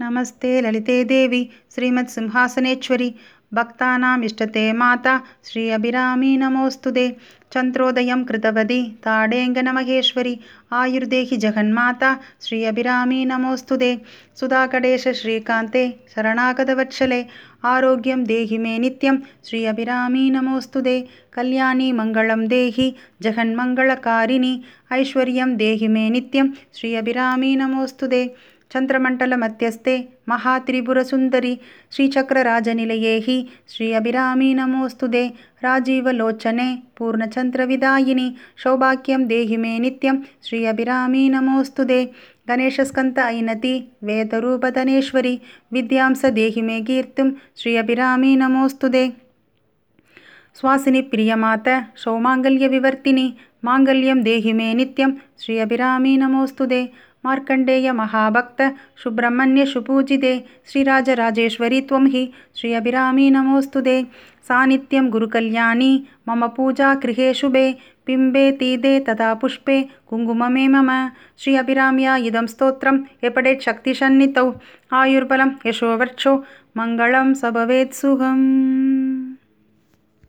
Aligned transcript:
नमस्ते 0.00 0.60
ललिते 0.60 1.02
देवी 1.10 1.42
श्रीमत्सिंहासनेश्वरि। 1.74 3.08
भक्तानाम् 3.54 4.24
इष्टते 4.24 4.72
माता 4.72 5.12
श्री 5.48 5.68
अभिरामी 5.76 6.36
नमोऽस्तु 6.36 6.90
ते 6.96 7.04
चन्द्रोदयं 7.52 8.24
कृतवती 8.28 8.80
ताडेङ्गनमहेश्वरि 9.04 10.34
आयुर्देहि 10.80 11.36
जगन्माता 11.44 12.10
श्री 12.46 12.58
अभिरामी 12.70 13.24
नमोऽस्तु 13.32 13.76
ते 13.82 13.90
सुधाकडेश 14.40 15.06
श्रीकान्ते 15.20 15.84
शरणागतवत्सले। 16.14 17.20
आरोग्यं 17.64 18.24
देहि 18.24 18.58
मे 18.64 18.78
नित्यं 18.78 19.20
श्री 19.48 19.64
अभिरामी 19.72 20.24
नमोऽस्तु 20.36 20.80
ते 20.88 20.96
कल्याणी 21.36 21.88
मङ्गलं 22.00 22.42
देहि 22.52 22.88
जगन्मङ्गलकारिणि। 23.22 24.52
ऐश्वर्यं 24.98 25.56
देहि 25.62 25.88
मे 25.96 26.04
नित्यं 26.18 26.52
श्री 26.80 26.94
अभिरामी 27.02 27.54
नमोऽस्तु 27.62 28.06
ते 28.06 28.22
चन्द्रमण्डलमध्यस्थे 28.74 29.96
महात्रिपुरसुन्दरि 30.28 31.54
श्रीचक्रराजनिलये 31.96 33.16
हि 33.26 33.36
श्री 33.74 33.92
अभिरामी 33.98 34.52
नमोऽस्तु 34.60 35.06
ते 35.12 35.26
राजीवलोचने 35.64 36.68
पूर्णचन्द्रविदायिनि 36.98 38.28
सौभाग्यं 38.62 39.26
देहि 39.32 39.56
मे 39.64 39.78
नित्यं 39.84 40.18
श्री 40.48 40.64
अभिरामी 40.72 41.28
नमोऽस्तु 41.36 41.84
ते 41.90 42.00
गणेशस्कन्त 42.48 43.18
ऐनति 43.18 43.74
वेदरूपधनेश्वरि 44.10 45.38
विद्यां 45.72 46.12
स 46.22 46.34
देहि 46.40 46.62
मे 46.68 46.80
कीर्तिं 46.90 47.30
श्री 47.62 47.76
अभिरामी 47.84 48.34
नमोऽस्तु 48.42 48.88
ते 48.96 49.04
स्वासिनि 50.60 51.00
प्रियमात 51.14 51.68
सौमाङ्गल्यविवर्तिनि 52.02 53.26
माङ्गल्यं 53.64 54.22
देहि 54.28 54.52
मे 54.60 54.72
नित्यं 54.74 55.10
श्री 55.42 55.58
अभिरामी 55.64 56.16
नमोऽस्तु 56.22 56.66
ते 56.72 56.80
ಮಾರ್ಕಂಡೇಯ 57.26 57.90
ಮಹಾಭಕ್ತ 57.96 58.60
ಸುಬ್ರಹ್ಮಣ್ಯ 59.02 59.64
ಸುಪೂಜಿದೆ 59.66 60.34
ಶ್ರೀರಾಜರಾಜೇಶ್ವರಿ 60.70 61.80
ತ್ವಂ 61.82 62.06
ಹಿ 62.14 62.22
ಶ್ರೀ 62.56 62.70
ಅಭಿರಾಮಿ 62.74 63.26
ನಮೋಸ್ತುದೆ 63.30 63.98
ಸಾನ್ನಿತ್ಯಂ 64.48 65.06
ಗುರುಕಲ್ಯಾಣಿ 65.10 65.92
ಮಮ 66.28 66.44
ಪೂಜಾ 66.56 66.88
ಗೃಹೇ 67.02 67.28
ಶುಭೆ 67.32 67.66
ಪಿಂಬೇತೀದೆ 68.06 68.92
ತದಾ 69.00 69.30
ಪುಷ್ಪೆ 69.34 69.76
ಕುಂಗುಮಮೇ 70.06 70.66
ಮಮ 70.68 70.90
ಶ್ರೀ 71.36 71.52
ಅಭಿರಾಮ್ಯ 71.56 72.10
ಇದಂ 72.22 72.46
ಸ್ತೋತ್ರಂ 72.48 72.98
ಎಪಡೇಟ್ 73.22 73.62
ಶಕ್ತಿಶನ್ನಿತೌ 73.62 74.46
ಆಯುರ್ಬಲಂ 74.92 75.50
ಯಶೋವರ್ಕ್ಷೋ 75.66 76.34
ಮಂಗಳಂ 76.76 77.28
ಸಭವೇತ್ಸುಹಂ 77.40 78.40